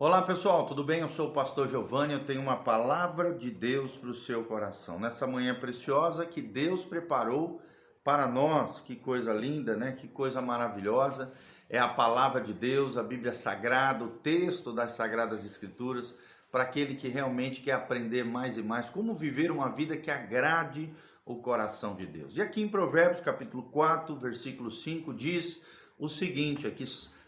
Olá 0.00 0.22
pessoal, 0.22 0.64
tudo 0.64 0.84
bem? 0.84 1.00
Eu 1.00 1.10
sou 1.10 1.30
o 1.30 1.32
pastor 1.32 1.66
Giovanni, 1.66 2.12
eu 2.12 2.24
tenho 2.24 2.40
uma 2.40 2.58
palavra 2.58 3.34
de 3.34 3.50
Deus 3.50 3.96
para 3.96 4.10
o 4.10 4.14
seu 4.14 4.44
coração. 4.44 4.96
Nessa 4.96 5.26
manhã 5.26 5.56
preciosa 5.56 6.24
que 6.24 6.40
Deus 6.40 6.84
preparou 6.84 7.60
para 8.04 8.28
nós, 8.28 8.78
que 8.78 8.94
coisa 8.94 9.32
linda, 9.32 9.74
né? 9.74 9.90
Que 9.90 10.06
coisa 10.06 10.40
maravilhosa. 10.40 11.32
É 11.68 11.80
a 11.80 11.88
palavra 11.88 12.40
de 12.40 12.52
Deus, 12.52 12.96
a 12.96 13.02
Bíblia 13.02 13.32
Sagrada, 13.32 14.04
o 14.04 14.10
texto 14.10 14.72
das 14.72 14.92
Sagradas 14.92 15.44
Escrituras, 15.44 16.14
para 16.48 16.62
aquele 16.62 16.94
que 16.94 17.08
realmente 17.08 17.60
quer 17.60 17.72
aprender 17.72 18.24
mais 18.24 18.56
e 18.56 18.62
mais 18.62 18.88
como 18.88 19.16
viver 19.16 19.50
uma 19.50 19.68
vida 19.68 19.96
que 19.96 20.12
agrade 20.12 20.94
o 21.26 21.42
coração 21.42 21.96
de 21.96 22.06
Deus. 22.06 22.36
E 22.36 22.40
aqui 22.40 22.62
em 22.62 22.68
Provérbios, 22.68 23.20
capítulo 23.20 23.64
4, 23.64 24.14
versículo 24.14 24.70
5, 24.70 25.12
diz 25.12 25.60
o 25.98 26.08
seguinte: 26.08 26.68
aqui 26.68 26.84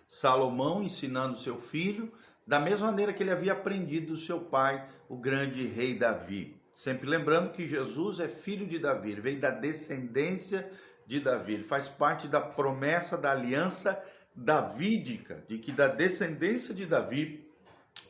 Salomão 0.06 0.84
ensinando 0.84 1.36
seu 1.36 1.60
filho 1.60 2.12
da 2.50 2.58
mesma 2.58 2.88
maneira 2.88 3.12
que 3.12 3.22
ele 3.22 3.30
havia 3.30 3.52
aprendido 3.52 4.14
do 4.14 4.18
seu 4.18 4.40
pai, 4.40 4.84
o 5.08 5.16
grande 5.16 5.68
rei 5.68 5.96
Davi. 5.96 6.56
Sempre 6.74 7.08
lembrando 7.08 7.52
que 7.52 7.68
Jesus 7.68 8.18
é 8.18 8.26
filho 8.26 8.66
de 8.66 8.76
Davi, 8.76 9.12
ele 9.12 9.20
veio 9.20 9.40
da 9.40 9.50
descendência 9.50 10.68
de 11.06 11.20
Davi, 11.20 11.54
ele 11.54 11.62
faz 11.62 11.88
parte 11.88 12.26
da 12.26 12.40
promessa 12.40 13.16
da 13.16 13.30
aliança 13.30 14.02
davídica, 14.34 15.44
de 15.46 15.58
que 15.58 15.70
da 15.70 15.86
descendência 15.86 16.74
de 16.74 16.86
Davi 16.86 17.48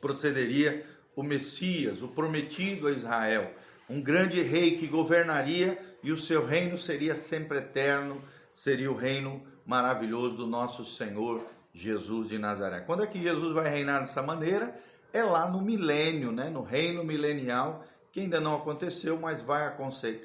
procederia 0.01 0.87
o 1.15 1.21
Messias, 1.21 2.01
o 2.01 2.07
prometido 2.07 2.87
a 2.87 2.91
Israel, 2.91 3.53
um 3.87 4.01
grande 4.01 4.41
rei 4.41 4.75
que 4.75 4.87
governaria 4.87 5.77
e 6.01 6.11
o 6.11 6.17
seu 6.17 6.47
reino 6.47 6.79
seria 6.79 7.15
sempre 7.15 7.59
eterno, 7.59 8.19
seria 8.51 8.91
o 8.91 8.97
reino 8.97 9.45
maravilhoso 9.67 10.35
do 10.35 10.47
nosso 10.47 10.83
Senhor 10.83 11.45
Jesus 11.73 12.29
de 12.29 12.37
Nazaré. 12.37 12.81
Quando 12.81 13.03
é 13.03 13.07
que 13.07 13.21
Jesus 13.21 13.53
vai 13.53 13.69
reinar 13.69 14.01
dessa 14.01 14.21
maneira? 14.21 14.77
É 15.13 15.23
lá 15.23 15.49
no 15.49 15.61
milênio, 15.61 16.31
né? 16.31 16.49
no 16.49 16.61
reino 16.61 17.03
milenial, 17.03 17.83
que 18.11 18.19
ainda 18.19 18.39
não 18.39 18.55
aconteceu, 18.55 19.19
mas 19.19 19.41
vai 19.41 19.65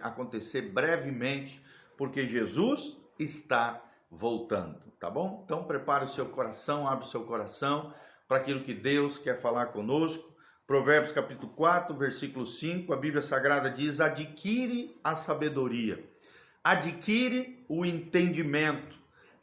acontecer 0.00 0.62
brevemente, 0.62 1.62
porque 1.96 2.26
Jesus 2.26 2.96
está 3.18 3.82
voltando, 4.10 4.80
tá 4.98 5.10
bom? 5.10 5.42
Então 5.44 5.64
prepare 5.64 6.04
o 6.04 6.08
seu 6.08 6.26
coração, 6.26 6.86
abre 6.86 7.04
o 7.04 7.08
seu 7.08 7.24
coração 7.24 7.92
para 8.28 8.38
aquilo 8.38 8.62
que 8.62 8.74
Deus 8.74 9.18
quer 9.18 9.40
falar 9.40 9.66
conosco. 9.66 10.34
Provérbios 10.66 11.12
capítulo 11.12 11.52
4, 11.52 11.96
versículo 11.96 12.44
5, 12.44 12.92
a 12.92 12.96
Bíblia 12.96 13.22
Sagrada 13.22 13.70
diz: 13.70 14.00
adquire 14.00 14.98
a 15.02 15.14
sabedoria, 15.14 16.04
adquire 16.62 17.64
o 17.68 17.84
entendimento 17.84 18.95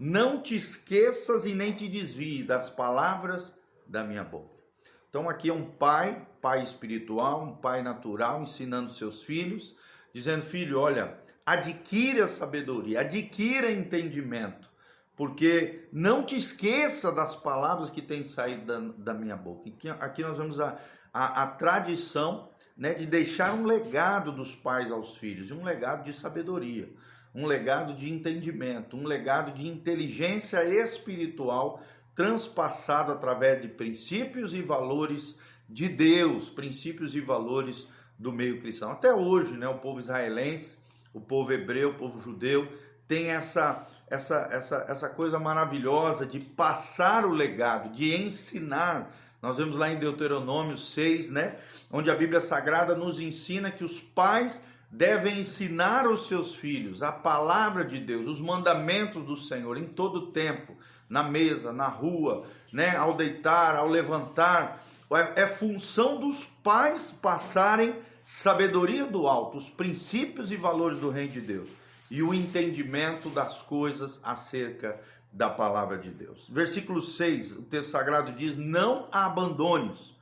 não 0.04 0.42
te 0.42 0.54
esqueças 0.54 1.46
e 1.46 1.56
nem 1.56 1.72
te 1.72 1.88
desvie 1.88 2.44
das 2.44 2.70
palavras 2.70 3.58
da 3.88 4.04
minha 4.04 4.22
boca. 4.22 4.62
Então 5.08 5.30
aqui 5.30 5.50
é 5.50 5.54
um 5.54 5.64
pai, 5.64 6.28
pai 6.42 6.62
espiritual, 6.62 7.42
um 7.42 7.56
pai 7.56 7.82
natural, 7.82 8.44
ensinando 8.44 8.92
seus 8.92 9.24
filhos, 9.24 9.78
dizendo: 10.14 10.44
filho, 10.44 10.78
olha, 10.78 11.18
adquira 11.46 12.28
sabedoria, 12.28 13.00
adquira 13.00 13.72
entendimento, 13.72 14.70
porque 15.16 15.88
não 15.90 16.26
te 16.26 16.36
esqueça 16.36 17.10
das 17.10 17.34
palavras 17.34 17.90
que 17.90 18.02
têm 18.02 18.26
saído 18.26 18.66
da, 18.66 18.80
da 18.98 19.14
minha 19.14 19.38
boca. 19.38 19.70
Aqui, 20.02 20.22
nós 20.22 20.38
vemos 20.38 20.60
a, 20.60 20.78
a, 21.14 21.44
a 21.44 21.48
tradição 21.48 22.50
né, 22.76 22.94
de 22.94 23.06
deixar 23.06 23.54
um 23.54 23.66
legado 23.66 24.34
dos 24.34 24.54
pais 24.54 24.92
aos 24.92 25.16
filhos, 25.16 25.50
um 25.50 25.64
legado 25.64 26.04
de 26.04 26.12
sabedoria 26.12 26.92
um 27.34 27.46
legado 27.46 27.94
de 27.96 28.12
entendimento, 28.12 28.96
um 28.96 29.06
legado 29.06 29.52
de 29.52 29.68
inteligência 29.68 30.64
espiritual 30.66 31.82
transpassado 32.16 33.12
através 33.12 33.62
de 33.62 33.68
princípios 33.68 34.54
e 34.54 34.62
valores 34.62 35.40
de 35.68 35.90
Deus, 35.90 36.50
princípios 36.50 37.16
e 37.16 37.22
valores 37.22 37.88
do 38.20 38.32
meio 38.32 38.62
cristão. 38.62 38.92
Até 38.92 39.14
hoje, 39.14 39.54
né, 39.58 39.68
o 39.68 39.80
povo 39.80 40.00
israelense, 40.00 40.78
o 41.14 41.20
povo 41.20 41.52
hebreu, 41.52 41.90
o 41.90 41.96
povo 41.96 42.20
judeu 42.22 42.68
tem 43.08 43.30
essa 43.30 43.88
essa 44.10 44.48
essa 44.52 44.86
essa 44.88 45.10
coisa 45.10 45.40
maravilhosa 45.40 46.26
de 46.26 46.40
passar 46.40 47.26
o 47.26 47.32
legado, 47.32 47.92
de 47.92 48.16
ensinar. 48.16 49.12
Nós 49.42 49.58
vemos 49.58 49.76
lá 49.76 49.90
em 49.90 50.00
Deuteronômio 50.00 50.78
6, 50.78 51.32
né, 51.32 51.58
onde 51.92 52.10
a 52.10 52.16
Bíblia 52.16 52.40
Sagrada 52.40 52.96
nos 52.96 53.20
ensina 53.20 53.72
que 53.72 53.84
os 53.84 54.00
pais 54.00 54.62
devem 54.94 55.40
ensinar 55.40 56.06
aos 56.06 56.28
seus 56.28 56.54
filhos 56.54 57.02
a 57.02 57.12
palavra 57.12 57.84
de 57.84 58.00
Deus, 58.00 58.28
os 58.28 58.40
mandamentos 58.40 59.26
do 59.26 59.36
Senhor 59.36 59.76
em 59.76 59.88
todo 59.88 60.28
tempo, 60.28 60.76
na 61.10 61.24
mesa, 61.24 61.74
na 61.74 61.88
rua, 61.88 62.46
né, 62.72 62.96
ao 62.96 63.16
deitar, 63.16 63.76
ao 63.76 63.90
levantar. 63.90 64.86
É, 65.12 65.42
é 65.42 65.48
função 65.48 66.20
dos 66.20 66.44
pais 66.64 67.10
passarem 67.10 67.96
sabedoria 68.24 69.06
do 69.06 69.28
alto, 69.28 69.58
os 69.58 69.70
princípios 69.70 70.52
e 70.52 70.56
valores 70.56 71.00
do 71.00 71.10
reino 71.10 71.32
de 71.32 71.42
Deus 71.42 71.70
e 72.10 72.22
o 72.22 72.32
entendimento 72.32 73.30
das 73.30 73.60
coisas 73.64 74.20
acerca 74.24 75.00
da 75.32 75.50
palavra 75.50 75.98
de 75.98 76.12
Deus. 76.12 76.48
Versículo 76.48 77.02
6, 77.02 77.54
o 77.54 77.62
texto 77.64 77.90
sagrado 77.90 78.32
diz: 78.34 78.56
"Não 78.56 79.08
a 79.12 79.26
abandones, 79.26 80.14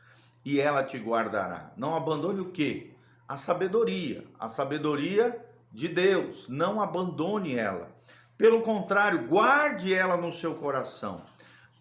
e 0.45 0.61
ela 0.61 0.83
te 0.83 0.97
guardará". 0.97 1.71
Não 1.75 1.95
abandone 1.95 2.39
o 2.39 2.45
quê? 2.45 2.90
A 3.31 3.37
sabedoria, 3.37 4.25
a 4.37 4.49
sabedoria 4.49 5.41
de 5.71 5.87
Deus. 5.87 6.49
Não 6.49 6.81
abandone 6.81 7.55
ela. 7.55 7.89
Pelo 8.37 8.61
contrário, 8.61 9.25
guarde 9.25 9.93
ela 9.93 10.17
no 10.17 10.33
seu 10.33 10.55
coração. 10.55 11.21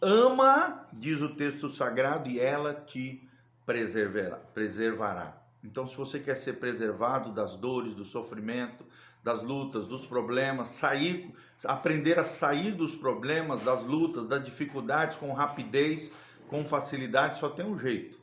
Ama, 0.01 0.87
diz 0.93 1.21
o 1.21 1.35
texto 1.35 1.69
sagrado, 1.69 2.29
e 2.29 2.39
ela 2.39 2.73
te 2.73 3.29
preservará. 3.67 5.43
Então, 5.65 5.89
se 5.89 5.97
você 5.97 6.21
quer 6.21 6.37
ser 6.37 6.61
preservado 6.61 7.33
das 7.33 7.57
dores, 7.57 7.97
do 7.97 8.05
sofrimento, 8.05 8.87
das 9.21 9.43
lutas, 9.43 9.89
dos 9.89 10.07
problemas, 10.07 10.69
sair, 10.69 11.35
aprender 11.65 12.17
a 12.17 12.25
sair 12.25 12.71
dos 12.71 12.95
problemas, 12.95 13.65
das 13.65 13.83
lutas, 13.83 14.29
das 14.29 14.45
dificuldades 14.45 15.17
com 15.17 15.33
rapidez, 15.33 16.13
com 16.47 16.65
facilidade, 16.65 17.41
só 17.41 17.49
tem 17.49 17.67
um 17.67 17.77
jeito 17.77 18.20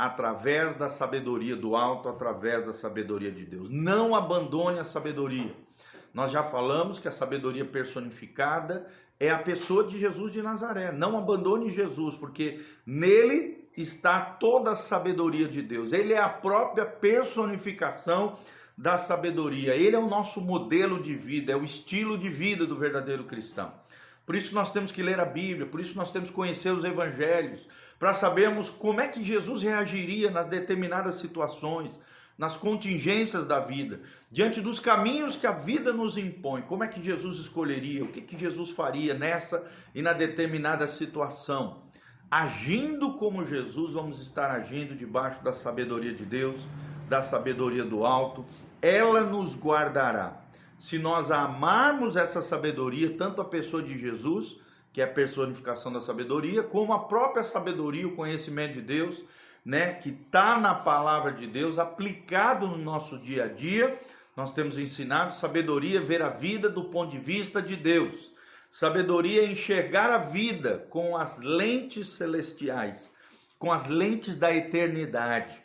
através 0.00 0.76
da 0.76 0.88
sabedoria 0.88 1.54
do 1.54 1.76
alto, 1.76 2.08
através 2.08 2.64
da 2.64 2.72
sabedoria 2.72 3.30
de 3.30 3.44
Deus. 3.44 3.68
Não 3.70 4.14
abandone 4.14 4.78
a 4.78 4.84
sabedoria. 4.84 5.54
Nós 6.14 6.32
já 6.32 6.42
falamos 6.42 6.98
que 6.98 7.06
a 7.06 7.12
sabedoria 7.12 7.66
personificada 7.66 8.86
é 9.18 9.30
a 9.30 9.38
pessoa 9.38 9.84
de 9.84 9.98
Jesus 9.98 10.32
de 10.32 10.40
Nazaré. 10.40 10.90
Não 10.90 11.18
abandone 11.18 11.68
Jesus, 11.70 12.14
porque 12.14 12.60
nele 12.86 13.68
está 13.76 14.20
toda 14.22 14.70
a 14.72 14.76
sabedoria 14.76 15.46
de 15.46 15.60
Deus. 15.60 15.92
Ele 15.92 16.14
é 16.14 16.18
a 16.18 16.30
própria 16.30 16.86
personificação 16.86 18.38
da 18.76 18.96
sabedoria. 18.96 19.76
Ele 19.76 19.94
é 19.94 19.98
o 19.98 20.08
nosso 20.08 20.40
modelo 20.40 21.02
de 21.02 21.14
vida, 21.14 21.52
é 21.52 21.56
o 21.56 21.64
estilo 21.64 22.16
de 22.16 22.30
vida 22.30 22.64
do 22.64 22.74
verdadeiro 22.74 23.24
cristão. 23.24 23.70
Por 24.30 24.36
isso 24.36 24.54
nós 24.54 24.70
temos 24.70 24.92
que 24.92 25.02
ler 25.02 25.18
a 25.18 25.24
Bíblia, 25.24 25.66
por 25.66 25.80
isso 25.80 25.96
nós 25.96 26.12
temos 26.12 26.28
que 26.28 26.36
conhecer 26.36 26.70
os 26.72 26.84
evangelhos, 26.84 27.66
para 27.98 28.14
sabermos 28.14 28.70
como 28.70 29.00
é 29.00 29.08
que 29.08 29.24
Jesus 29.24 29.60
reagiria 29.60 30.30
nas 30.30 30.46
determinadas 30.46 31.16
situações, 31.16 31.98
nas 32.38 32.56
contingências 32.56 33.44
da 33.44 33.58
vida, 33.58 34.00
diante 34.30 34.60
dos 34.60 34.78
caminhos 34.78 35.34
que 35.34 35.48
a 35.48 35.50
vida 35.50 35.92
nos 35.92 36.16
impõe. 36.16 36.62
Como 36.62 36.84
é 36.84 36.86
que 36.86 37.02
Jesus 37.02 37.38
escolheria? 37.38 38.04
O 38.04 38.06
que, 38.06 38.20
que 38.20 38.38
Jesus 38.38 38.70
faria 38.70 39.14
nessa 39.14 39.66
e 39.92 40.00
na 40.00 40.12
determinada 40.12 40.86
situação? 40.86 41.78
Agindo 42.30 43.14
como 43.14 43.44
Jesus, 43.44 43.94
vamos 43.94 44.22
estar 44.22 44.52
agindo 44.52 44.94
debaixo 44.94 45.42
da 45.42 45.52
sabedoria 45.52 46.14
de 46.14 46.24
Deus, 46.24 46.60
da 47.08 47.20
sabedoria 47.20 47.82
do 47.82 48.06
alto. 48.06 48.46
Ela 48.80 49.22
nos 49.22 49.56
guardará 49.56 50.40
se 50.80 50.98
nós 50.98 51.30
amarmos 51.30 52.16
essa 52.16 52.40
sabedoria, 52.40 53.14
tanto 53.18 53.42
a 53.42 53.44
pessoa 53.44 53.82
de 53.82 53.98
Jesus, 53.98 54.56
que 54.94 55.02
é 55.02 55.04
a 55.04 55.12
personificação 55.12 55.92
da 55.92 56.00
sabedoria, 56.00 56.62
como 56.62 56.94
a 56.94 57.00
própria 57.00 57.44
sabedoria, 57.44 58.08
o 58.08 58.16
conhecimento 58.16 58.72
de 58.72 58.80
Deus, 58.80 59.22
né, 59.62 59.92
que 59.92 60.08
está 60.08 60.58
na 60.58 60.74
palavra 60.74 61.32
de 61.32 61.46
Deus, 61.46 61.78
aplicado 61.78 62.66
no 62.66 62.78
nosso 62.78 63.18
dia 63.18 63.44
a 63.44 63.46
dia. 63.46 64.00
Nós 64.34 64.54
temos 64.54 64.78
ensinado 64.78 65.34
sabedoria, 65.34 66.00
ver 66.00 66.22
a 66.22 66.30
vida 66.30 66.70
do 66.70 66.84
ponto 66.84 67.10
de 67.10 67.18
vista 67.18 67.60
de 67.60 67.76
Deus. 67.76 68.32
Sabedoria 68.70 69.44
enxergar 69.44 70.10
a 70.10 70.16
vida 70.16 70.86
com 70.88 71.14
as 71.14 71.36
lentes 71.36 72.14
celestiais, 72.14 73.12
com 73.58 73.70
as 73.70 73.86
lentes 73.86 74.38
da 74.38 74.50
eternidade. 74.50 75.62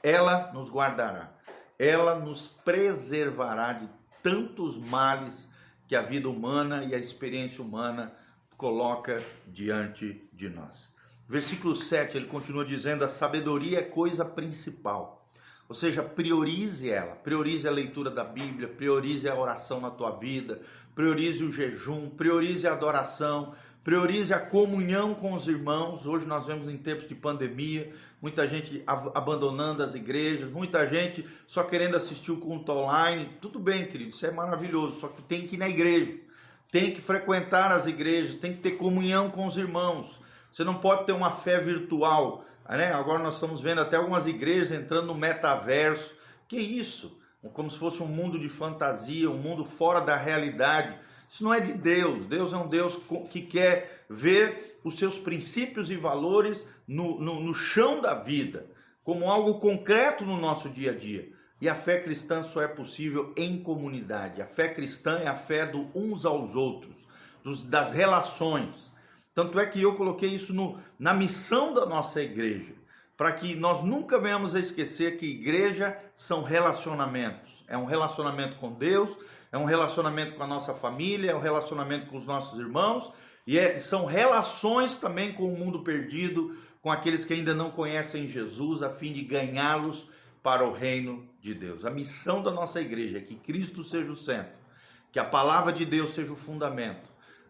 Ela 0.00 0.52
nos 0.52 0.70
guardará, 0.70 1.32
ela 1.76 2.14
nos 2.20 2.46
preservará 2.46 3.72
de 3.72 3.97
tantos 4.28 4.76
males 4.76 5.48
que 5.86 5.96
a 5.96 6.02
vida 6.02 6.28
humana 6.28 6.84
e 6.84 6.94
a 6.94 6.98
experiência 6.98 7.64
humana 7.64 8.12
coloca 8.58 9.22
diante 9.46 10.28
de 10.34 10.50
nós. 10.50 10.94
Versículo 11.26 11.74
7, 11.74 12.18
ele 12.18 12.26
continua 12.26 12.64
dizendo: 12.64 13.04
a 13.04 13.08
sabedoria 13.08 13.78
é 13.78 13.82
coisa 13.82 14.24
principal. 14.24 15.30
Ou 15.66 15.74
seja, 15.74 16.02
priorize 16.02 16.90
ela, 16.90 17.14
priorize 17.14 17.66
a 17.66 17.70
leitura 17.70 18.10
da 18.10 18.24
Bíblia, 18.24 18.68
priorize 18.68 19.28
a 19.28 19.34
oração 19.34 19.80
na 19.80 19.90
tua 19.90 20.10
vida, 20.12 20.60
priorize 20.94 21.42
o 21.44 21.52
jejum, 21.52 22.08
priorize 22.10 22.66
a 22.66 22.72
adoração, 22.72 23.54
priorize 23.82 24.32
a 24.32 24.38
comunhão 24.38 25.14
com 25.14 25.32
os 25.32 25.46
irmãos. 25.48 26.06
Hoje 26.06 26.26
nós 26.26 26.46
vemos 26.46 26.68
em 26.68 26.76
tempos 26.76 27.08
de 27.08 27.14
pandemia, 27.14 27.92
muita 28.20 28.46
gente 28.46 28.82
abandonando 28.86 29.82
as 29.82 29.94
igrejas, 29.94 30.50
muita 30.50 30.86
gente 30.86 31.26
só 31.46 31.62
querendo 31.62 31.96
assistir 31.96 32.30
o 32.30 32.36
culto 32.36 32.72
online. 32.72 33.30
Tudo 33.40 33.58
bem, 33.58 33.86
querido, 33.86 34.10
isso 34.10 34.26
é 34.26 34.30
maravilhoso, 34.30 35.00
só 35.00 35.08
que 35.08 35.22
tem 35.22 35.46
que 35.46 35.56
ir 35.56 35.58
na 35.58 35.68
igreja, 35.68 36.18
tem 36.70 36.92
que 36.92 37.00
frequentar 37.00 37.72
as 37.72 37.86
igrejas, 37.86 38.38
tem 38.38 38.52
que 38.52 38.60
ter 38.60 38.72
comunhão 38.72 39.30
com 39.30 39.46
os 39.46 39.56
irmãos. 39.56 40.18
Você 40.52 40.64
não 40.64 40.74
pode 40.74 41.04
ter 41.04 41.12
uma 41.12 41.30
fé 41.30 41.60
virtual. 41.60 42.44
Né? 42.68 42.92
Agora 42.92 43.18
nós 43.18 43.34
estamos 43.34 43.60
vendo 43.60 43.80
até 43.80 43.96
algumas 43.96 44.26
igrejas 44.26 44.72
entrando 44.72 45.06
no 45.06 45.14
metaverso. 45.14 46.14
Que 46.46 46.56
isso? 46.56 47.18
Como 47.52 47.70
se 47.70 47.78
fosse 47.78 48.02
um 48.02 48.06
mundo 48.06 48.38
de 48.38 48.48
fantasia, 48.48 49.30
um 49.30 49.38
mundo 49.38 49.64
fora 49.64 50.00
da 50.00 50.16
realidade 50.16 50.98
isso 51.30 51.44
não 51.44 51.52
é 51.52 51.60
de 51.60 51.72
Deus. 51.72 52.26
Deus 52.26 52.52
é 52.52 52.56
um 52.56 52.68
Deus 52.68 52.98
que 53.30 53.42
quer 53.42 54.04
ver 54.08 54.78
os 54.82 54.98
seus 54.98 55.18
princípios 55.18 55.90
e 55.90 55.96
valores 55.96 56.64
no, 56.86 57.20
no, 57.20 57.40
no 57.40 57.54
chão 57.54 58.00
da 58.00 58.14
vida, 58.14 58.66
como 59.04 59.30
algo 59.30 59.60
concreto 59.60 60.24
no 60.24 60.36
nosso 60.36 60.68
dia 60.68 60.92
a 60.92 60.94
dia. 60.94 61.30
E 61.60 61.68
a 61.68 61.74
fé 61.74 62.00
cristã 62.00 62.42
só 62.42 62.62
é 62.62 62.68
possível 62.68 63.32
em 63.36 63.60
comunidade. 63.62 64.40
A 64.40 64.46
fé 64.46 64.68
cristã 64.68 65.18
é 65.18 65.26
a 65.26 65.34
fé 65.34 65.66
do 65.66 65.90
uns 65.94 66.24
aos 66.24 66.54
outros, 66.54 66.94
dos, 67.42 67.64
das 67.64 67.92
relações. 67.92 68.74
Tanto 69.34 69.58
é 69.58 69.66
que 69.66 69.82
eu 69.82 69.96
coloquei 69.96 70.30
isso 70.30 70.54
no, 70.54 70.78
na 70.98 71.12
missão 71.12 71.74
da 71.74 71.84
nossa 71.84 72.22
igreja, 72.22 72.72
para 73.16 73.32
que 73.32 73.54
nós 73.54 73.84
nunca 73.84 74.18
venhamos 74.18 74.54
a 74.54 74.60
esquecer 74.60 75.16
que 75.16 75.26
igreja 75.26 75.98
são 76.14 76.42
relacionamentos. 76.42 77.64
É 77.66 77.76
um 77.76 77.84
relacionamento 77.84 78.56
com 78.56 78.72
Deus, 78.72 79.10
é 79.50 79.58
um 79.58 79.64
relacionamento 79.64 80.34
com 80.34 80.42
a 80.42 80.46
nossa 80.46 80.74
família, 80.74 81.30
é 81.30 81.34
um 81.34 81.40
relacionamento 81.40 82.06
com 82.06 82.16
os 82.16 82.24
nossos 82.24 82.58
irmãos, 82.58 83.12
e 83.46 83.58
é, 83.58 83.78
são 83.78 84.04
relações 84.04 84.96
também 84.96 85.32
com 85.32 85.52
o 85.52 85.56
mundo 85.56 85.80
perdido, 85.80 86.54
com 86.82 86.90
aqueles 86.90 87.24
que 87.24 87.32
ainda 87.32 87.54
não 87.54 87.70
conhecem 87.70 88.28
Jesus, 88.28 88.82
a 88.82 88.90
fim 88.90 89.12
de 89.12 89.22
ganhá-los 89.22 90.08
para 90.42 90.66
o 90.66 90.72
reino 90.72 91.26
de 91.40 91.54
Deus. 91.54 91.84
A 91.84 91.90
missão 91.90 92.42
da 92.42 92.50
nossa 92.50 92.80
igreja 92.80 93.18
é 93.18 93.22
que 93.22 93.34
Cristo 93.36 93.82
seja 93.82 94.12
o 94.12 94.16
centro, 94.16 94.58
que 95.10 95.18
a 95.18 95.24
palavra 95.24 95.72
de 95.72 95.84
Deus 95.84 96.14
seja 96.14 96.32
o 96.32 96.36
fundamento, 96.36 97.08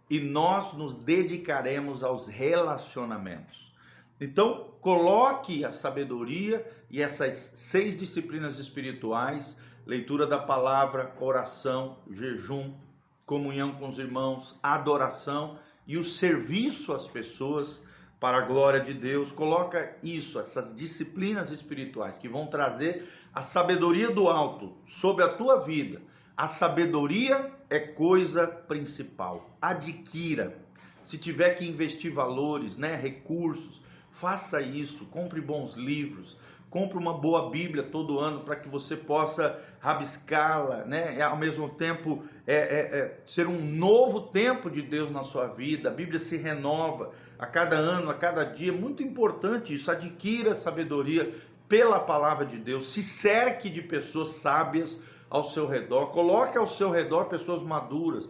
e 0.09 0.21
nós 0.21 0.73
nos 0.73 0.95
dedicaremos 0.95 2.03
aos 2.03 2.27
relacionamentos. 2.27 3.73
Então, 4.21 4.73
coloque 4.81 5.65
a 5.65 5.71
sabedoria 5.71 6.67
e 6.91 7.03
essas 7.03 7.35
seis 7.35 7.99
disciplinas 7.99 8.59
espirituais 8.59 9.56
leitura 9.88 10.26
da 10.26 10.37
palavra, 10.37 11.14
oração, 11.19 11.96
jejum, 12.11 12.75
comunhão 13.25 13.73
com 13.73 13.88
os 13.88 13.99
irmãos, 13.99 14.55
adoração 14.62 15.58
e 15.87 15.96
o 15.96 16.05
serviço 16.05 16.93
às 16.93 17.06
pessoas 17.06 17.82
para 18.20 18.37
a 18.37 18.43
glória 18.43 18.81
de 18.81 18.93
Deus. 18.93 19.32
Coloca 19.32 19.96
isso, 20.02 20.38
essas 20.38 20.76
disciplinas 20.76 21.50
espirituais 21.50 22.19
que 22.19 22.29
vão 22.29 22.46
trazer 22.49 23.08
a 23.32 23.43
sabedoria 23.43 24.11
do 24.11 24.29
alto 24.29 24.76
sobre 24.87 25.25
a 25.25 25.32
tua 25.32 25.61
vida. 25.61 26.02
A 26.37 26.46
sabedoria 26.46 27.50
é 27.70 27.79
coisa 27.79 28.46
principal. 28.46 29.56
Adquira. 29.61 30.58
Se 31.06 31.17
tiver 31.17 31.55
que 31.55 31.64
investir 31.64 32.12
valores, 32.12 32.76
né, 32.76 32.94
recursos, 32.94 33.81
faça 34.12 34.61
isso. 34.61 35.06
Compre 35.06 35.40
bons 35.40 35.76
livros 35.76 36.37
compre 36.70 36.99
uma 36.99 37.14
boa 37.14 37.50
Bíblia 37.50 37.82
todo 37.82 38.19
ano 38.19 38.40
para 38.40 38.56
que 38.56 38.69
você 38.69 38.96
possa 38.96 39.58
rabiscá-la, 39.80 40.84
né? 40.84 41.16
E, 41.16 41.22
ao 41.22 41.36
mesmo 41.36 41.69
tempo 41.69 42.25
é, 42.46 42.56
é, 42.56 42.98
é, 42.98 43.19
ser 43.25 43.46
um 43.46 43.60
novo 43.60 44.22
tempo 44.22 44.70
de 44.70 44.82
Deus 44.82 45.10
na 45.10 45.22
sua 45.22 45.46
vida. 45.46 45.88
A 45.88 45.92
Bíblia 45.92 46.19
se 46.19 46.36
renova 46.36 47.12
a 47.38 47.46
cada 47.46 47.76
ano, 47.76 48.10
a 48.10 48.14
cada 48.14 48.44
dia. 48.44 48.72
Muito 48.72 49.02
importante 49.02 49.75
isso. 49.75 49.90
Adquira 49.90 50.54
sabedoria 50.54 51.32
pela 51.69 52.00
palavra 52.00 52.46
de 52.46 52.56
Deus. 52.56 52.90
Se 52.90 53.02
cerque 53.02 53.69
de 53.69 53.82
pessoas 53.82 54.30
sábias 54.30 54.96
ao 55.30 55.44
seu 55.44 55.66
redor. 55.66 56.06
Coloque 56.06 56.56
ao 56.56 56.69
seu 56.69 56.90
redor 56.90 57.25
pessoas 57.26 57.62
maduras, 57.62 58.28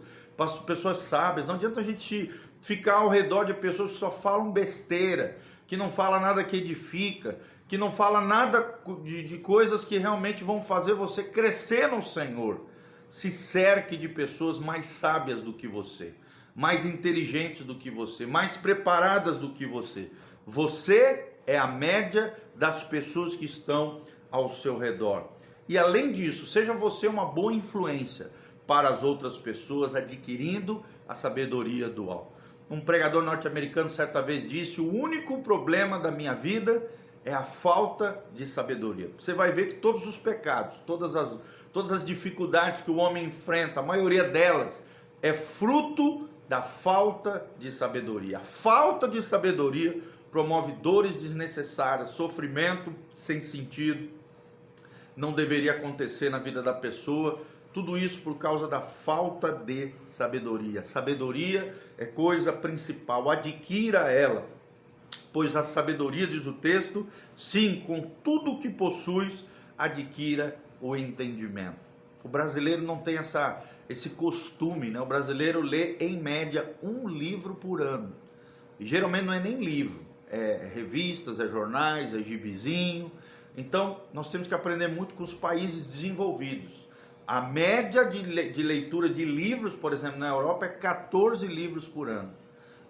pessoas 0.65 0.99
sábias. 0.99 1.47
Não 1.47 1.55
adianta 1.55 1.79
a 1.79 1.83
gente 1.83 2.33
ficar 2.61 2.95
ao 2.95 3.09
redor 3.09 3.45
de 3.45 3.53
pessoas 3.53 3.93
que 3.93 3.97
só 3.97 4.11
falam 4.11 4.51
besteira, 4.51 5.37
que 5.65 5.77
não 5.77 5.91
fala 5.91 6.19
nada 6.19 6.43
que 6.43 6.57
edifica, 6.57 7.37
que 7.69 7.77
não 7.77 7.91
fala 7.91 8.19
nada 8.19 8.79
de, 9.03 9.23
de 9.23 9.37
coisas 9.37 9.85
que 9.85 9.99
realmente 9.99 10.43
vão 10.43 10.63
fazer 10.63 10.95
você 10.95 11.21
crescer 11.21 11.87
no 11.87 12.03
Senhor. 12.03 12.65
Se 13.07 13.31
cerque 13.31 13.95
de 13.95 14.09
pessoas 14.09 14.57
mais 14.57 14.87
sábias 14.87 15.43
do 15.43 15.53
que 15.53 15.67
você, 15.67 16.15
mais 16.55 16.83
inteligentes 16.83 17.63
do 17.63 17.75
que 17.75 17.91
você, 17.91 18.25
mais 18.25 18.57
preparadas 18.57 19.37
do 19.37 19.53
que 19.53 19.67
você. 19.67 20.09
Você 20.47 21.31
é 21.45 21.59
a 21.59 21.67
média 21.67 22.35
das 22.55 22.83
pessoas 22.83 23.35
que 23.35 23.45
estão 23.45 24.01
ao 24.31 24.49
seu 24.49 24.75
redor. 24.79 25.29
E 25.67 25.77
além 25.77 26.11
disso, 26.11 26.47
seja 26.47 26.73
você 26.73 27.07
uma 27.07 27.25
boa 27.25 27.53
influência 27.53 28.31
para 28.65 28.89
as 28.89 29.03
outras 29.03 29.37
pessoas, 29.37 29.93
adquirindo 29.93 30.83
a 31.07 31.13
sabedoria 31.13 31.87
do 31.87 32.09
alto. 32.09 32.33
Um 32.67 32.81
pregador 32.81 33.23
norte-americano 33.23 33.91
certa 33.91 34.21
vez 34.23 34.49
disse: 34.49 34.81
O 34.81 34.91
único 34.91 35.43
problema 35.43 35.99
da 35.99 36.09
minha 36.09 36.33
vida 36.33 36.83
é 37.29 37.33
a 37.33 37.43
falta 37.43 38.23
de 38.33 38.43
sabedoria. 38.43 39.11
Você 39.19 39.33
vai 39.33 39.51
ver 39.51 39.67
que 39.67 39.73
todos 39.75 40.07
os 40.07 40.17
pecados, 40.17 40.79
todas 40.85 41.15
as, 41.15 41.37
todas 41.71 41.91
as 41.91 42.03
dificuldades 42.03 42.81
que 42.81 42.89
o 42.89 42.95
homem 42.95 43.25
enfrenta, 43.25 43.81
a 43.81 43.83
maioria 43.83 44.23
delas 44.23 44.83
é 45.21 45.31
fruto 45.31 46.27
da 46.47 46.63
falta 46.63 47.45
de 47.59 47.71
sabedoria. 47.71 48.39
A 48.39 48.41
falta 48.41 49.07
de 49.07 49.21
sabedoria 49.21 50.01
promove 50.31 50.71
dores 50.71 51.17
desnecessárias, 51.17 52.09
sofrimento 52.09 52.91
sem 53.11 53.41
sentido. 53.41 54.09
Não 55.15 55.31
deveria 55.31 55.73
acontecer 55.73 56.31
na 56.31 56.39
vida 56.39 56.63
da 56.63 56.73
pessoa. 56.73 57.39
Tudo 57.71 57.95
isso 57.95 58.21
por 58.21 58.39
causa 58.39 58.67
da 58.67 58.81
falta 58.81 59.51
de 59.51 59.93
sabedoria. 60.07 60.81
Sabedoria 60.81 61.75
é 61.95 62.05
coisa 62.05 62.51
principal, 62.51 63.29
adquira 63.29 64.11
ela 64.11 64.47
pois 65.31 65.55
a 65.55 65.63
sabedoria, 65.63 66.27
diz 66.27 66.45
o 66.45 66.53
texto, 66.53 67.05
sim, 67.35 67.83
com 67.85 68.01
tudo 68.23 68.51
o 68.51 68.59
que 68.59 68.69
possuis, 68.69 69.45
adquira 69.77 70.57
o 70.81 70.95
entendimento. 70.95 71.77
O 72.23 72.27
brasileiro 72.27 72.81
não 72.81 72.97
tem 72.97 73.17
essa, 73.17 73.63
esse 73.87 74.11
costume, 74.11 74.89
né? 74.89 74.99
O 74.99 75.05
brasileiro 75.05 75.61
lê 75.61 75.95
em 75.99 76.17
média 76.17 76.75
um 76.81 77.07
livro 77.07 77.55
por 77.55 77.81
ano. 77.81 78.13
E 78.79 78.85
geralmente 78.85 79.25
não 79.25 79.33
é 79.33 79.39
nem 79.39 79.63
livro, 79.63 79.99
é 80.29 80.69
revistas, 80.73 81.39
é 81.39 81.47
jornais, 81.47 82.13
é 82.13 82.21
gibizinho. 82.21 83.11
Então, 83.55 84.01
nós 84.13 84.31
temos 84.31 84.47
que 84.47 84.53
aprender 84.53 84.87
muito 84.87 85.13
com 85.13 85.23
os 85.23 85.33
países 85.33 85.85
desenvolvidos. 85.87 86.71
A 87.27 87.41
média 87.41 88.05
de 88.05 88.63
leitura 88.63 89.07
de 89.07 89.23
livros, 89.23 89.75
por 89.75 89.93
exemplo, 89.93 90.17
na 90.17 90.29
Europa 90.29 90.65
é 90.65 90.69
14 90.69 91.45
livros 91.45 91.85
por 91.85 92.09
ano. 92.09 92.31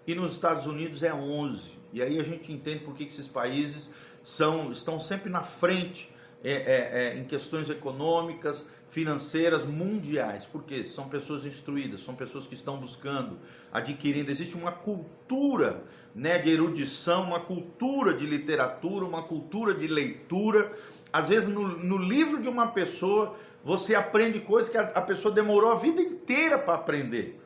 E 0.06 0.14
nos 0.14 0.32
Estados 0.32 0.66
Unidos 0.66 1.02
é 1.02 1.12
11. 1.12 1.78
E 1.92 2.02
aí 2.02 2.18
a 2.18 2.22
gente 2.22 2.52
entende 2.52 2.84
por 2.84 2.94
que 2.94 3.04
esses 3.04 3.28
países 3.28 3.90
são, 4.22 4.72
estão 4.72 5.00
sempre 5.00 5.30
na 5.30 5.42
frente 5.42 6.10
é, 6.42 6.52
é, 6.52 6.90
é, 6.92 7.18
em 7.18 7.24
questões 7.24 7.68
econômicas, 7.68 8.66
financeiras, 8.90 9.64
mundiais. 9.64 10.44
Porque 10.46 10.88
são 10.88 11.08
pessoas 11.08 11.44
instruídas, 11.44 12.02
são 12.02 12.14
pessoas 12.14 12.46
que 12.46 12.54
estão 12.54 12.78
buscando, 12.78 13.38
adquirindo. 13.72 14.30
Existe 14.30 14.56
uma 14.56 14.72
cultura 14.72 15.82
né, 16.14 16.38
de 16.38 16.50
erudição, 16.50 17.24
uma 17.24 17.40
cultura 17.40 18.14
de 18.14 18.26
literatura, 18.26 19.04
uma 19.04 19.22
cultura 19.22 19.74
de 19.74 19.86
leitura. 19.86 20.72
Às 21.12 21.28
vezes 21.28 21.48
no, 21.48 21.66
no 21.68 21.98
livro 21.98 22.40
de 22.40 22.48
uma 22.48 22.68
pessoa 22.68 23.36
você 23.62 23.94
aprende 23.94 24.40
coisas 24.40 24.70
que 24.70 24.78
a, 24.78 24.82
a 24.82 25.02
pessoa 25.02 25.32
demorou 25.34 25.72
a 25.72 25.74
vida 25.74 26.00
inteira 26.00 26.58
para 26.58 26.74
aprender. 26.74 27.40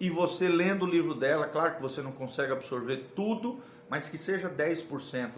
E 0.00 0.10
você 0.10 0.48
lendo 0.48 0.84
o 0.84 0.88
livro 0.88 1.14
dela, 1.14 1.46
claro 1.46 1.76
que 1.76 1.82
você 1.82 2.00
não 2.00 2.12
consegue 2.12 2.52
absorver 2.52 3.08
tudo, 3.16 3.60
mas 3.88 4.08
que 4.08 4.18
seja 4.18 4.48
10%, 4.48 4.86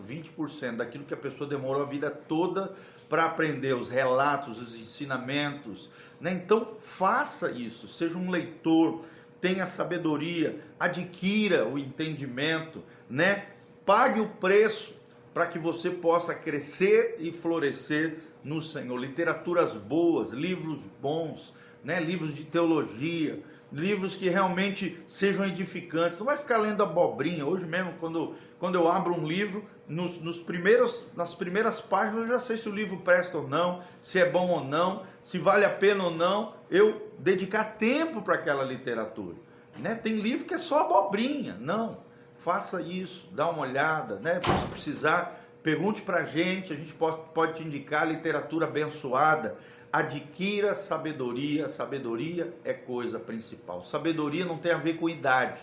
20% 0.06 0.76
daquilo 0.76 1.04
que 1.04 1.14
a 1.14 1.16
pessoa 1.16 1.48
demorou 1.48 1.82
a 1.82 1.86
vida 1.86 2.10
toda 2.10 2.74
para 3.08 3.24
aprender, 3.24 3.74
os 3.74 3.88
relatos, 3.88 4.60
os 4.60 4.76
ensinamentos. 4.76 5.88
Né? 6.20 6.32
Então, 6.32 6.76
faça 6.82 7.50
isso, 7.50 7.88
seja 7.88 8.18
um 8.18 8.30
leitor, 8.30 9.04
tenha 9.40 9.66
sabedoria, 9.66 10.60
adquira 10.78 11.66
o 11.66 11.78
entendimento, 11.78 12.82
né? 13.08 13.46
pague 13.86 14.20
o 14.20 14.28
preço 14.28 14.94
para 15.32 15.46
que 15.46 15.58
você 15.58 15.90
possa 15.90 16.34
crescer 16.34 17.16
e 17.18 17.32
florescer 17.32 18.18
no 18.44 18.60
Senhor. 18.60 18.96
Literaturas 18.98 19.72
boas, 19.74 20.32
livros 20.32 20.80
bons, 21.00 21.54
né? 21.82 21.98
livros 22.00 22.34
de 22.34 22.44
teologia, 22.44 23.40
livros 23.72 24.16
que 24.16 24.28
realmente 24.28 25.02
sejam 25.06 25.44
edificantes. 25.44 26.18
Não 26.18 26.26
vai 26.26 26.36
ficar 26.36 26.58
lendo 26.58 26.82
abobrinha. 26.82 27.46
Hoje 27.46 27.66
mesmo, 27.66 27.94
quando, 28.00 28.34
quando 28.58 28.74
eu 28.74 28.90
abro 28.90 29.14
um 29.14 29.26
livro, 29.26 29.64
nos, 29.86 30.20
nos 30.20 30.38
primeiros, 30.38 31.02
nas 31.16 31.34
primeiras 31.34 31.80
páginas 31.80 32.22
eu 32.22 32.28
já 32.28 32.38
sei 32.38 32.56
se 32.56 32.68
o 32.68 32.74
livro 32.74 32.98
presta 32.98 33.38
ou 33.38 33.48
não, 33.48 33.82
se 34.02 34.18
é 34.18 34.28
bom 34.28 34.48
ou 34.48 34.64
não, 34.64 35.04
se 35.22 35.38
vale 35.38 35.64
a 35.64 35.70
pena 35.70 36.04
ou 36.04 36.10
não 36.10 36.54
eu 36.70 37.10
dedicar 37.18 37.76
tempo 37.76 38.22
para 38.22 38.34
aquela 38.34 38.64
literatura. 38.64 39.36
Né? 39.78 39.94
Tem 39.94 40.14
livro 40.14 40.46
que 40.46 40.54
é 40.54 40.58
só 40.58 40.80
abobrinha. 40.80 41.56
Não, 41.58 41.98
faça 42.38 42.80
isso, 42.80 43.28
dá 43.32 43.48
uma 43.48 43.62
olhada, 43.62 44.16
né? 44.16 44.40
Se 44.42 44.68
precisar, 44.68 45.40
pergunte 45.62 46.02
para 46.02 46.18
a 46.18 46.24
gente, 46.24 46.72
a 46.72 46.76
gente 46.76 46.92
pode, 46.92 47.18
pode 47.34 47.54
te 47.54 47.64
indicar 47.64 48.08
literatura 48.08 48.66
abençoada. 48.66 49.56
Adquira 49.92 50.76
sabedoria, 50.76 51.68
sabedoria 51.68 52.54
é 52.62 52.72
coisa 52.72 53.18
principal. 53.18 53.84
Sabedoria 53.84 54.44
não 54.44 54.56
tem 54.56 54.70
a 54.70 54.78
ver 54.78 54.94
com 54.94 55.08
idade, 55.08 55.60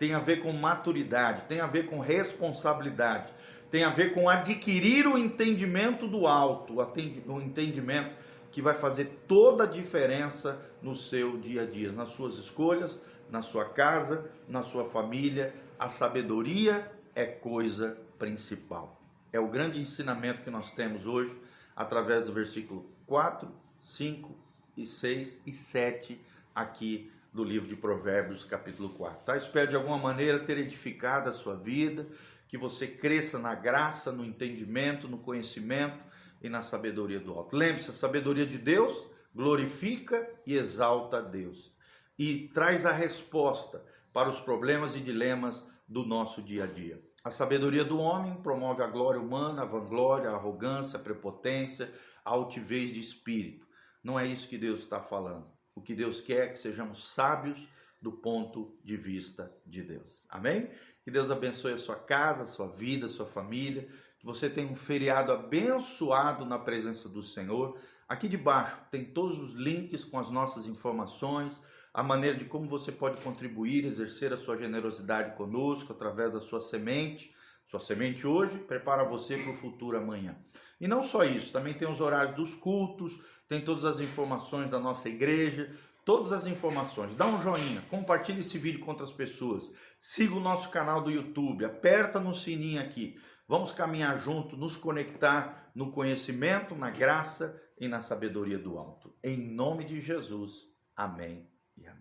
tem 0.00 0.14
a 0.14 0.18
ver 0.18 0.42
com 0.42 0.52
maturidade, 0.52 1.42
tem 1.48 1.60
a 1.60 1.66
ver 1.66 1.86
com 1.86 2.00
responsabilidade, 2.00 3.32
tem 3.70 3.84
a 3.84 3.90
ver 3.90 4.14
com 4.14 4.28
adquirir 4.28 5.06
o 5.06 5.16
entendimento 5.16 6.08
do 6.08 6.26
alto, 6.26 6.78
o 6.78 7.40
entendimento 7.40 8.16
que 8.50 8.60
vai 8.60 8.74
fazer 8.74 9.22
toda 9.28 9.62
a 9.62 9.66
diferença 9.66 10.60
no 10.82 10.96
seu 10.96 11.38
dia 11.38 11.62
a 11.62 11.66
dia, 11.66 11.92
nas 11.92 12.10
suas 12.10 12.36
escolhas, 12.36 12.98
na 13.30 13.42
sua 13.42 13.66
casa, 13.66 14.28
na 14.48 14.64
sua 14.64 14.86
família. 14.86 15.54
A 15.78 15.88
sabedoria 15.88 16.90
é 17.14 17.24
coisa 17.24 17.96
principal. 18.18 19.00
É 19.32 19.38
o 19.38 19.46
grande 19.46 19.80
ensinamento 19.80 20.42
que 20.42 20.50
nós 20.50 20.72
temos 20.72 21.06
hoje 21.06 21.32
através 21.76 22.24
do 22.24 22.32
versículo 22.32 22.84
4, 23.06 23.48
5 23.88 24.36
e 24.76 24.86
6 24.86 25.42
e 25.46 25.52
7 25.52 26.20
aqui 26.54 27.10
do 27.32 27.42
livro 27.42 27.66
de 27.66 27.74
Provérbios, 27.74 28.44
capítulo 28.44 28.90
4. 28.90 29.24
Tá? 29.24 29.36
Espero 29.36 29.70
de 29.70 29.76
alguma 29.76 29.96
maneira 29.96 30.38
ter 30.40 30.58
edificado 30.58 31.30
a 31.30 31.32
sua 31.32 31.56
vida, 31.56 32.06
que 32.48 32.58
você 32.58 32.86
cresça 32.86 33.38
na 33.38 33.54
graça, 33.54 34.12
no 34.12 34.24
entendimento, 34.24 35.08
no 35.08 35.18
conhecimento 35.18 35.98
e 36.42 36.48
na 36.48 36.62
sabedoria 36.62 37.18
do 37.18 37.32
alto. 37.32 37.56
Lembre-se, 37.56 37.90
a 37.90 37.94
sabedoria 37.94 38.46
de 38.46 38.58
Deus 38.58 39.08
glorifica 39.34 40.28
e 40.46 40.54
exalta 40.54 41.18
a 41.18 41.22
Deus 41.22 41.72
e 42.18 42.48
traz 42.52 42.84
a 42.84 42.92
resposta 42.92 43.82
para 44.12 44.28
os 44.28 44.40
problemas 44.40 44.96
e 44.96 45.00
dilemas 45.00 45.62
do 45.88 46.04
nosso 46.04 46.42
dia 46.42 46.64
a 46.64 46.66
dia. 46.66 47.02
A 47.24 47.30
sabedoria 47.30 47.84
do 47.84 47.98
homem 47.98 48.34
promove 48.36 48.82
a 48.82 48.86
glória 48.86 49.20
humana, 49.20 49.62
a 49.62 49.66
vanglória, 49.66 50.30
a 50.30 50.34
arrogância, 50.34 50.98
a 50.98 51.02
prepotência, 51.02 51.92
a 52.24 52.30
altivez 52.30 52.92
de 52.92 53.00
espírito. 53.00 53.67
Não 54.08 54.18
é 54.18 54.26
isso 54.26 54.48
que 54.48 54.56
Deus 54.56 54.80
está 54.80 55.02
falando. 55.02 55.44
O 55.74 55.82
que 55.82 55.94
Deus 55.94 56.22
quer 56.22 56.46
é 56.46 56.48
que 56.48 56.58
sejamos 56.58 57.12
sábios 57.12 57.68
do 58.00 58.10
ponto 58.10 58.74
de 58.82 58.96
vista 58.96 59.54
de 59.66 59.82
Deus. 59.82 60.26
Amém? 60.30 60.70
Que 61.04 61.10
Deus 61.10 61.30
abençoe 61.30 61.74
a 61.74 61.78
sua 61.78 61.96
casa, 61.96 62.44
a 62.44 62.46
sua 62.46 62.68
vida, 62.68 63.04
a 63.04 63.10
sua 63.10 63.26
família. 63.26 63.86
Que 64.18 64.24
você 64.24 64.48
tenha 64.48 64.72
um 64.72 64.74
feriado 64.74 65.30
abençoado 65.30 66.46
na 66.46 66.58
presença 66.58 67.06
do 67.06 67.22
Senhor. 67.22 67.78
Aqui 68.08 68.30
debaixo 68.30 68.80
tem 68.90 69.04
todos 69.04 69.38
os 69.38 69.52
links 69.52 70.06
com 70.06 70.18
as 70.18 70.30
nossas 70.30 70.64
informações 70.64 71.60
a 71.92 72.02
maneira 72.02 72.38
de 72.38 72.46
como 72.46 72.66
você 72.66 72.90
pode 72.90 73.20
contribuir, 73.20 73.84
exercer 73.84 74.32
a 74.32 74.38
sua 74.38 74.56
generosidade 74.56 75.36
conosco 75.36 75.92
através 75.92 76.32
da 76.32 76.40
sua 76.40 76.62
semente. 76.62 77.34
Sua 77.70 77.80
semente 77.80 78.26
hoje 78.26 78.58
prepara 78.60 79.04
você 79.04 79.36
para 79.36 79.52
o 79.52 79.56
futuro 79.56 79.98
amanhã. 79.98 80.36
E 80.80 80.88
não 80.88 81.02
só 81.02 81.24
isso, 81.24 81.52
também 81.52 81.74
tem 81.74 81.88
os 81.88 82.00
horários 82.00 82.36
dos 82.36 82.54
cultos, 82.54 83.12
tem 83.46 83.60
todas 83.60 83.84
as 83.84 84.00
informações 84.00 84.70
da 84.70 84.78
nossa 84.78 85.08
igreja, 85.08 85.70
todas 86.04 86.32
as 86.32 86.46
informações. 86.46 87.14
Dá 87.14 87.26
um 87.26 87.42
joinha, 87.42 87.82
compartilhe 87.90 88.40
esse 88.40 88.56
vídeo 88.58 88.80
com 88.80 88.90
outras 88.90 89.12
pessoas. 89.12 89.70
Siga 90.00 90.34
o 90.34 90.40
nosso 90.40 90.70
canal 90.70 91.02
do 91.02 91.10
YouTube, 91.10 91.64
aperta 91.64 92.18
no 92.18 92.34
sininho 92.34 92.80
aqui. 92.80 93.20
Vamos 93.46 93.72
caminhar 93.72 94.18
junto, 94.18 94.56
nos 94.56 94.76
conectar 94.76 95.70
no 95.74 95.92
conhecimento, 95.92 96.74
na 96.74 96.90
graça 96.90 97.60
e 97.78 97.86
na 97.86 98.00
sabedoria 98.00 98.58
do 98.58 98.78
alto. 98.78 99.14
Em 99.22 99.36
nome 99.36 99.84
de 99.84 100.00
Jesus. 100.00 100.66
Amém. 100.96 101.46
Yeah. 101.76 101.98